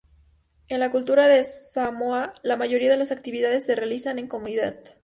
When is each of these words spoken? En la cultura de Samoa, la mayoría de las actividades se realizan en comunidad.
En 0.67 0.79
la 0.79 0.89
cultura 0.89 1.27
de 1.27 1.43
Samoa, 1.43 2.33
la 2.41 2.57
mayoría 2.57 2.89
de 2.89 2.97
las 2.97 3.11
actividades 3.11 3.67
se 3.67 3.75
realizan 3.75 4.17
en 4.17 4.25
comunidad. 4.27 4.79